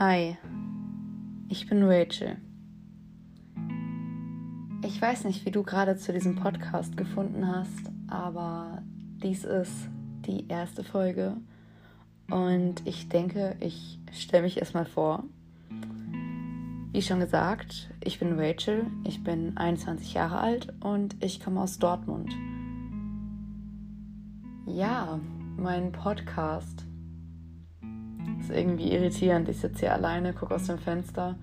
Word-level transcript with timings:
Hi, 0.00 0.36
ich 1.48 1.68
bin 1.68 1.84
Rachel. 1.84 2.36
Ich 4.84 5.00
weiß 5.00 5.22
nicht, 5.22 5.46
wie 5.46 5.52
du 5.52 5.62
gerade 5.62 5.96
zu 5.96 6.12
diesem 6.12 6.34
Podcast 6.34 6.96
gefunden 6.96 7.46
hast, 7.46 7.92
aber 8.08 8.82
dies 9.22 9.44
ist 9.44 9.88
die 10.26 10.48
erste 10.48 10.82
Folge 10.82 11.36
und 12.28 12.84
ich 12.84 13.08
denke, 13.08 13.56
ich 13.60 14.00
stelle 14.10 14.42
mich 14.42 14.58
erstmal 14.58 14.84
vor. 14.84 15.22
Wie 16.90 17.02
schon 17.02 17.20
gesagt, 17.20 17.88
ich 18.02 18.18
bin 18.18 18.36
Rachel, 18.36 18.86
ich 19.04 19.22
bin 19.22 19.56
21 19.56 20.12
Jahre 20.12 20.38
alt 20.38 20.74
und 20.80 21.14
ich 21.22 21.38
komme 21.38 21.60
aus 21.60 21.78
Dortmund. 21.78 22.34
Ja, 24.66 25.20
mein 25.56 25.92
Podcast 25.92 26.84
ist 28.40 28.50
irgendwie 28.50 28.92
irritierend. 28.92 29.48
Ich 29.48 29.58
sitze 29.58 29.80
hier 29.80 29.92
alleine, 29.92 30.32
gucke 30.32 30.54
aus 30.54 30.66
dem 30.66 30.78
Fenster 30.78 31.36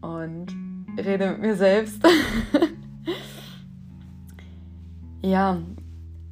und 0.00 0.46
rede 0.98 1.30
mit 1.32 1.40
mir 1.40 1.56
selbst. 1.56 2.02
ja, 5.22 5.58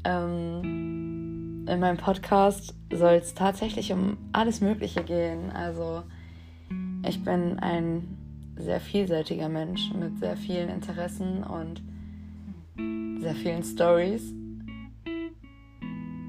ähm, 0.05 1.65
in 1.67 1.81
meinem 1.81 1.97
Podcast 1.97 2.75
soll 2.93 3.15
es 3.15 3.35
tatsächlich 3.35 3.93
um 3.93 4.19
alles 4.33 4.61
Mögliche 4.61 5.03
gehen. 5.03 5.51
Also 5.51 6.05
ich 7.07 7.23
bin 7.25 7.59
ein 7.59 8.19
sehr 8.57 8.81
vielseitiger 8.81 9.49
Mensch 9.49 9.93
mit 9.93 10.19
sehr 10.19 10.37
vielen 10.37 10.69
Interessen 10.69 11.43
und 11.43 11.83
sehr 13.21 13.35
vielen 13.35 13.63
Stories. 13.63 14.33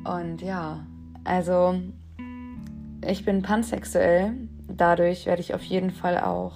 Und 0.06 0.42
ja, 0.42 0.86
also 1.24 1.82
ich 3.08 3.26
bin 3.26 3.42
pansexuell, 3.42 4.34
dadurch 4.68 5.26
werde 5.26 5.42
ich 5.42 5.54
auf 5.54 5.64
jeden 5.64 5.92
Fall 5.92 6.20
auch 6.20 6.54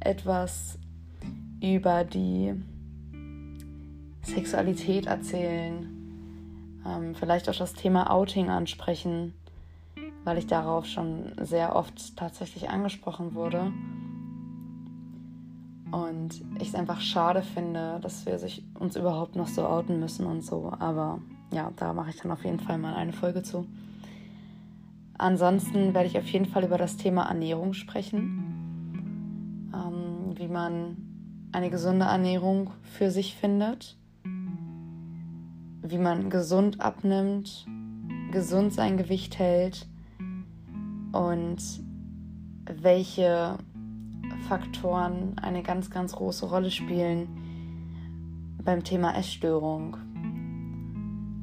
etwas 0.00 0.78
über 1.62 2.04
die 2.04 2.54
Sexualität 4.22 5.06
erzählen, 5.06 5.88
ähm, 6.86 7.14
vielleicht 7.14 7.48
auch 7.48 7.56
das 7.56 7.74
Thema 7.74 8.10
Outing 8.10 8.50
ansprechen, 8.50 9.34
weil 10.24 10.38
ich 10.38 10.46
darauf 10.46 10.86
schon 10.86 11.32
sehr 11.40 11.76
oft 11.76 12.16
tatsächlich 12.16 12.68
angesprochen 12.68 13.34
wurde. 13.34 13.72
Und 15.90 16.42
ich 16.58 16.68
es 16.68 16.74
einfach 16.74 17.00
schade 17.00 17.42
finde, 17.42 18.00
dass 18.00 18.26
wir 18.26 18.38
sich 18.38 18.64
uns 18.78 18.96
überhaupt 18.96 19.36
noch 19.36 19.46
so 19.46 19.64
outen 19.66 20.00
müssen 20.00 20.26
und 20.26 20.42
so. 20.42 20.72
Aber 20.78 21.20
ja, 21.52 21.70
da 21.76 21.92
mache 21.92 22.10
ich 22.10 22.16
dann 22.16 22.32
auf 22.32 22.44
jeden 22.44 22.58
Fall 22.58 22.78
mal 22.78 22.94
eine 22.94 23.12
Folge 23.12 23.42
zu. 23.42 23.66
Ansonsten 25.16 25.94
werde 25.94 26.08
ich 26.08 26.18
auf 26.18 26.26
jeden 26.28 26.46
Fall 26.46 26.64
über 26.64 26.78
das 26.78 26.96
Thema 26.96 27.28
Ernährung 27.28 27.72
sprechen, 27.72 29.70
ähm, 29.72 30.36
wie 30.36 30.48
man 30.48 30.96
eine 31.52 31.70
gesunde 31.70 32.06
Ernährung 32.06 32.70
für 32.82 33.10
sich 33.10 33.36
findet, 33.36 33.96
wie 35.82 35.98
man 35.98 36.30
gesund 36.30 36.80
abnimmt, 36.80 37.66
gesund 38.32 38.72
sein 38.72 38.96
Gewicht 38.96 39.38
hält. 39.38 39.86
Und 41.12 41.62
welche 42.66 43.56
Faktoren 44.48 45.38
eine 45.38 45.62
ganz, 45.62 45.90
ganz 45.90 46.16
große 46.16 46.46
Rolle 46.46 46.72
spielen 46.72 47.28
beim 48.64 48.82
Thema 48.82 49.16
Essstörung. 49.16 49.96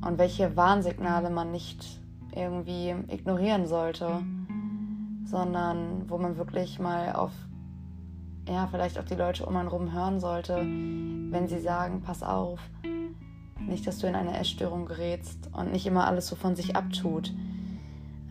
Und 0.05 0.17
welche 0.17 0.57
Warnsignale 0.57 1.29
man 1.29 1.51
nicht 1.51 2.00
irgendwie 2.35 2.95
ignorieren 3.07 3.67
sollte, 3.67 4.21
sondern 5.25 6.09
wo 6.09 6.17
man 6.17 6.37
wirklich 6.37 6.79
mal 6.79 7.13
auf, 7.13 7.31
ja, 8.47 8.67
vielleicht 8.67 8.97
auf 8.99 9.05
die 9.05 9.15
Leute 9.15 9.45
um 9.45 9.55
einen 9.55 9.67
rum 9.67 9.93
hören 9.93 10.19
sollte, 10.19 10.57
wenn 10.57 11.47
sie 11.47 11.59
sagen, 11.59 12.01
pass 12.01 12.23
auf, 12.23 12.59
nicht, 13.59 13.85
dass 13.87 13.99
du 13.99 14.07
in 14.07 14.15
eine 14.15 14.37
Essstörung 14.37 14.85
gerätst 14.85 15.49
und 15.53 15.71
nicht 15.71 15.85
immer 15.85 16.07
alles 16.07 16.27
so 16.27 16.35
von 16.35 16.55
sich 16.55 16.75
abtut. 16.75 17.33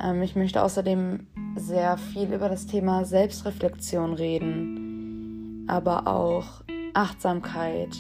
Ähm, 0.03 0.23
ich 0.23 0.37
möchte 0.37 0.63
außerdem 0.63 1.27
sehr 1.57 1.97
viel 1.99 2.33
über 2.33 2.49
das 2.49 2.67
Thema 2.67 3.05
Selbstreflexion 3.05 4.15
reden, 4.15 5.67
aber 5.69 6.07
auch 6.07 6.63
Achtsamkeit, 6.95 7.97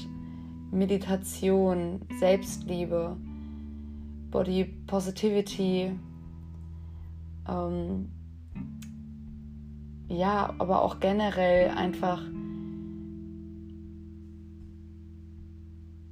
Meditation, 0.71 2.01
Selbstliebe 2.19 3.17
Body 4.41 4.65
Positivity. 4.87 5.93
Ähm, 7.47 8.11
ja, 10.09 10.55
aber 10.57 10.81
auch 10.81 10.99
generell 10.99 11.69
einfach. 11.69 12.23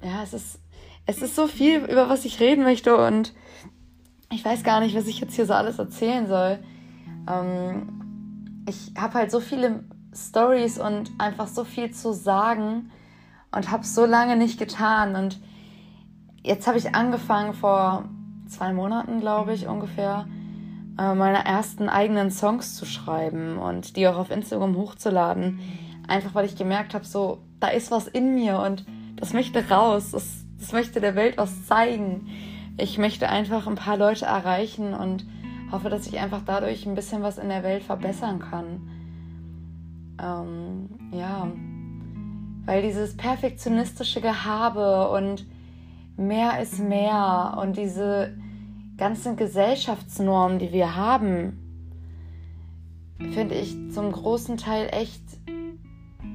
Ja, 0.03 0.23
es 0.23 0.35
ist, 0.35 0.61
es 1.07 1.23
ist 1.23 1.37
so 1.37 1.47
viel, 1.47 1.87
über 1.87 2.11
was 2.11 2.27
ich 2.27 2.39
reden 2.39 2.65
möchte 2.65 2.99
und 2.99 3.33
ich 4.31 4.45
weiß 4.45 4.63
gar 4.63 4.81
nicht, 4.81 4.95
was 4.95 5.07
ich 5.07 5.21
jetzt 5.21 5.35
hier 5.35 5.47
so 5.47 5.55
alles 5.55 5.79
erzählen 5.79 6.27
soll. 6.27 6.59
Ähm, 7.27 8.65
ich 8.69 8.93
habe 8.99 9.15
halt 9.15 9.31
so 9.31 9.41
viele 9.41 9.85
Stories 10.15 10.79
und 10.79 11.13
einfach 11.17 11.47
so 11.47 11.65
viel 11.65 11.93
zu 11.93 12.13
sagen 12.13 12.91
und 13.53 13.71
habe 13.71 13.87
so 13.87 14.05
lange 14.05 14.37
nicht 14.37 14.59
getan 14.59 15.17
und 15.17 15.41
jetzt 16.43 16.67
habe 16.67 16.77
ich 16.77 16.95
angefangen 16.95 17.55
vor 17.55 18.11
zwei 18.49 18.73
Monaten, 18.73 19.21
glaube 19.21 19.55
ich, 19.55 19.67
ungefähr, 19.67 20.27
äh, 20.99 21.15
meine 21.15 21.45
ersten 21.45 21.89
eigenen 21.89 22.31
Songs 22.31 22.75
zu 22.75 22.85
schreiben 22.85 23.59
und 23.59 23.97
die 23.97 24.09
auch 24.09 24.17
auf 24.17 24.31
Instagram 24.31 24.77
hochzuladen. 24.77 25.61
Einfach 26.07 26.35
weil 26.35 26.47
ich 26.47 26.57
gemerkt 26.57 26.95
habe, 26.95 27.05
so, 27.05 27.39
da 27.61 27.69
ist 27.69 27.91
was 27.91 28.09
in 28.09 28.35
mir 28.35 28.59
und 28.61 28.85
das 29.17 29.33
möchte 29.33 29.69
raus, 29.69 30.13
das, 30.13 30.45
das 30.59 30.73
möchte 30.73 31.01
der 31.01 31.15
Welt 31.15 31.37
was 31.37 31.67
zeigen. 31.67 32.29
Ich 32.77 32.99
möchte 32.99 33.29
einfach 33.29 33.67
ein 33.67 33.75
paar 33.75 33.97
Leute 33.97 34.27
erreichen 34.27 34.95
und 34.95 35.27
hoffe, 35.71 35.91
dass 35.91 36.07
ich 36.07 36.19
einfach 36.19 36.43
dadurch 36.45 36.87
ein 36.87 36.95
bisschen 36.95 37.23
was 37.23 37.39
in 37.39 37.49
der 37.49 37.63
Welt 37.63 37.83
verbessern 37.83 38.39
kann. 38.39 38.89
Ähm, 40.21 40.89
ja, 41.13 41.49
weil 42.65 42.83
dieses 42.83 43.17
perfektionistische 43.17 44.21
Gehabe 44.21 45.09
und 45.11 45.47
mehr 46.19 46.61
ist 46.61 46.79
mehr 46.81 47.57
und 47.63 47.77
diese 47.77 48.37
ganzen 48.97 49.37
Gesellschaftsnormen, 49.37 50.59
die 50.59 50.73
wir 50.73 50.97
haben, 50.97 51.59
finde 53.33 53.55
ich 53.55 53.77
zum 53.93 54.13
großen 54.13 54.57
Teil 54.57 54.89
echt 54.93 55.23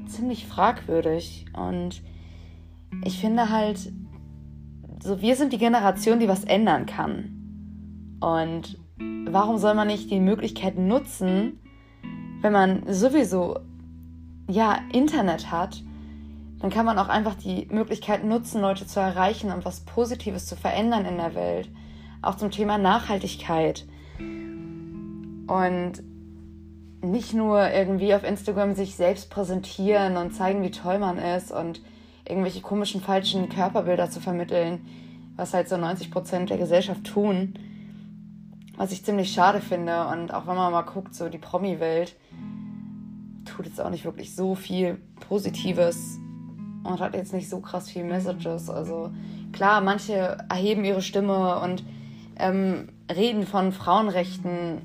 ziemlich 0.07 0.47
fragwürdig. 0.47 1.45
Und 1.53 2.01
ich 3.03 3.19
finde 3.19 3.49
halt, 3.49 3.91
so 5.01 5.21
wir 5.21 5.35
sind 5.35 5.53
die 5.53 5.57
Generation, 5.57 6.19
die 6.19 6.27
was 6.27 6.43
ändern 6.45 6.85
kann. 6.85 8.17
Und 8.21 8.79
warum 9.29 9.57
soll 9.57 9.75
man 9.75 9.87
nicht 9.87 10.09
die 10.09 10.19
Möglichkeit 10.19 10.77
nutzen, 10.77 11.59
wenn 12.41 12.53
man 12.53 12.83
sowieso 12.87 13.59
ja 14.47 14.77
Internet 14.91 15.51
hat, 15.51 15.83
dann 16.63 16.71
kann 16.71 16.85
man 16.85 16.97
auch 16.97 17.09
einfach 17.09 17.35
die 17.35 17.67
Möglichkeit 17.71 18.23
nutzen, 18.23 18.61
Leute 18.61 18.87
zu 18.87 19.01
erreichen 19.01 19.51
und 19.51 19.65
was 19.65 19.81
Positives 19.81 20.45
zu 20.45 20.55
verändern 20.55 21.03
in 21.03 21.17
der 21.17 21.35
Welt. 21.35 21.67
Auch 22.21 22.35
zum 22.35 22.51
Thema 22.51 22.77
Nachhaltigkeit. 22.77 23.85
Und 24.17 25.91
nicht 27.01 27.33
nur 27.33 27.69
irgendwie 27.69 28.15
auf 28.15 28.23
Instagram 28.23 28.75
sich 28.75 28.95
selbst 28.95 29.29
präsentieren 29.29 30.15
und 30.15 30.33
zeigen, 30.33 30.63
wie 30.63 30.71
toll 30.71 30.99
man 30.99 31.17
ist 31.17 31.51
und 31.51 31.81
irgendwelche 32.25 32.61
komischen 32.61 33.01
falschen 33.01 33.49
Körperbilder 33.49 34.09
zu 34.09 34.21
vermitteln, 34.21 34.85
was 35.35 35.53
halt 35.53 35.67
so 35.67 35.75
90 35.75 36.11
Prozent 36.11 36.49
der 36.49 36.57
Gesellschaft 36.57 37.03
tun. 37.03 37.55
Was 38.77 38.93
ich 38.93 39.03
ziemlich 39.03 39.33
schade 39.33 39.59
finde. 39.59 40.07
Und 40.07 40.33
auch 40.33 40.47
wenn 40.47 40.55
man 40.55 40.71
mal 40.71 40.83
guckt, 40.83 41.13
so 41.13 41.27
die 41.27 41.39
Promi-Welt 41.39 42.15
tut 43.43 43.65
jetzt 43.65 43.81
auch 43.81 43.89
nicht 43.89 44.05
wirklich 44.05 44.33
so 44.33 44.55
viel 44.55 45.01
Positives 45.19 46.21
und 46.83 46.99
hat 46.99 47.15
jetzt 47.15 47.33
nicht 47.33 47.49
so 47.49 47.59
krass 47.59 47.89
viel 47.89 48.03
Messages. 48.03 48.69
Also 48.69 49.11
klar, 49.51 49.81
manche 49.81 50.37
erheben 50.49 50.83
ihre 50.85 51.01
Stimme 51.01 51.59
und 51.59 51.83
ähm, 52.37 52.89
reden 53.13 53.45
von 53.45 53.71
Frauenrechten, 53.71 54.81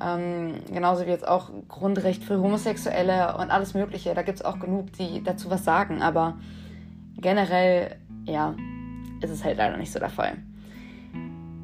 ähm, 0.00 0.54
genauso 0.72 1.06
wie 1.06 1.10
jetzt 1.10 1.26
auch 1.26 1.50
Grundrecht 1.68 2.22
für 2.22 2.40
Homosexuelle 2.40 3.36
und 3.38 3.50
alles 3.50 3.74
Mögliche. 3.74 4.14
Da 4.14 4.22
gibt 4.22 4.38
es 4.38 4.44
auch 4.44 4.58
genug, 4.58 4.92
die 4.92 5.22
dazu 5.22 5.50
was 5.50 5.64
sagen, 5.64 6.02
aber 6.02 6.34
generell, 7.16 7.96
ja, 8.24 8.54
ist 9.20 9.30
es 9.30 9.44
halt 9.44 9.56
leider 9.56 9.76
nicht 9.76 9.92
so 9.92 9.98
der 9.98 10.10
Fall. 10.10 10.36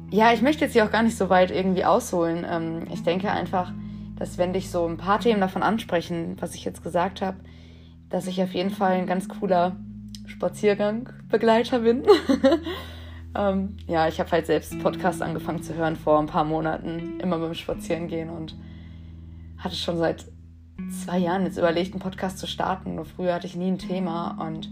Ja, 0.09 0.31
ich 0.33 0.41
möchte 0.41 0.65
jetzt 0.65 0.73
hier 0.73 0.85
auch 0.85 0.91
gar 0.91 1.03
nicht 1.03 1.17
so 1.17 1.29
weit 1.29 1.51
irgendwie 1.51 1.85
ausholen. 1.85 2.45
Ähm, 2.49 2.87
ich 2.91 3.03
denke 3.03 3.31
einfach, 3.31 3.71
dass 4.15 4.37
wenn 4.37 4.53
dich 4.53 4.69
so 4.69 4.87
ein 4.87 4.97
paar 4.97 5.19
Themen 5.19 5.41
davon 5.41 5.63
ansprechen, 5.63 6.37
was 6.39 6.53
ich 6.55 6.65
jetzt 6.65 6.83
gesagt 6.83 7.21
habe, 7.21 7.37
dass 8.13 8.27
ich 8.27 8.43
auf 8.43 8.53
jeden 8.53 8.69
Fall 8.69 8.91
ein 8.91 9.07
ganz 9.07 9.27
cooler 9.27 9.75
Spaziergangbegleiter 10.27 11.79
bin. 11.79 12.03
ähm, 13.35 13.75
ja, 13.87 14.07
ich 14.07 14.19
habe 14.19 14.29
halt 14.29 14.45
selbst 14.45 14.77
Podcast 14.83 15.23
angefangen 15.23 15.63
zu 15.63 15.73
hören 15.73 15.95
vor 15.95 16.19
ein 16.19 16.27
paar 16.27 16.43
Monaten, 16.43 17.19
immer 17.19 17.39
beim 17.39 17.55
Spazierengehen 17.55 18.29
und 18.29 18.55
hatte 19.57 19.75
schon 19.75 19.97
seit 19.97 20.27
zwei 21.03 21.17
Jahren 21.17 21.43
jetzt 21.43 21.57
überlegt, 21.57 21.93
einen 21.93 22.03
Podcast 22.03 22.37
zu 22.37 22.45
starten. 22.45 22.93
Nur 22.93 23.05
früher 23.05 23.33
hatte 23.33 23.47
ich 23.47 23.55
nie 23.55 23.71
ein 23.71 23.79
Thema 23.79 24.37
und 24.47 24.69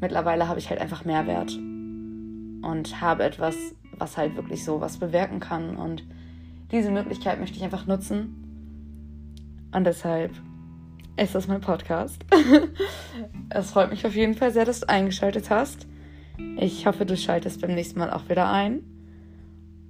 mittlerweile 0.00 0.46
habe 0.46 0.60
ich 0.60 0.70
halt 0.70 0.80
einfach 0.80 1.04
Mehrwert 1.04 1.50
und 1.52 3.00
habe 3.00 3.24
etwas, 3.24 3.56
was 3.98 4.16
halt 4.16 4.36
wirklich 4.36 4.64
so 4.64 4.80
was 4.80 4.98
bewirken 4.98 5.40
kann. 5.40 5.76
Und 5.76 6.04
diese 6.70 6.92
Möglichkeit 6.92 7.40
möchte 7.40 7.56
ich 7.56 7.64
einfach 7.64 7.88
nutzen. 7.88 9.68
Und 9.72 9.82
deshalb 9.82 10.30
ist 11.16 11.34
das 11.34 11.48
mein 11.48 11.60
Podcast. 11.60 12.24
es 13.50 13.70
freut 13.70 13.90
mich 13.90 14.06
auf 14.06 14.14
jeden 14.14 14.34
Fall 14.34 14.52
sehr, 14.52 14.64
dass 14.64 14.80
du 14.80 14.88
eingeschaltet 14.88 15.50
hast. 15.50 15.86
Ich 16.56 16.86
hoffe, 16.86 17.06
du 17.06 17.16
schaltest 17.16 17.60
beim 17.60 17.74
nächsten 17.74 17.98
Mal 17.98 18.10
auch 18.10 18.28
wieder 18.28 18.50
ein. 18.50 18.82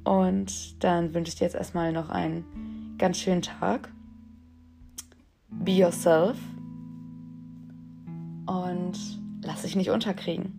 Und 0.04 0.82
dann 0.84 1.14
wünsche 1.14 1.30
ich 1.30 1.34
dir 1.36 1.44
jetzt 1.44 1.56
erstmal 1.56 1.92
noch 1.92 2.10
einen 2.10 2.94
ganz 2.98 3.18
schönen 3.18 3.42
Tag. 3.42 3.90
Be 5.50 5.72
yourself. 5.72 6.38
Und 8.46 8.98
lass 9.42 9.62
dich 9.62 9.74
nicht 9.74 9.90
unterkriegen. 9.90 10.55